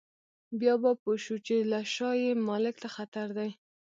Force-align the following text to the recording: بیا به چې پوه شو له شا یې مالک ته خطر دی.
بیا 0.59 0.73
به 0.81 0.89
چې 0.95 0.99
پوه 1.01 1.15
شو 1.23 1.35
له 1.71 1.79
شا 1.93 2.09
یې 2.23 2.31
مالک 2.47 2.75
ته 2.83 2.87
خطر 2.95 3.27
دی. 3.37 3.49